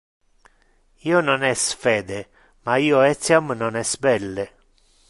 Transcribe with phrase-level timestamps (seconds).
[1.09, 2.19] Io non es fede
[2.65, 4.45] ma io etiam non es belle.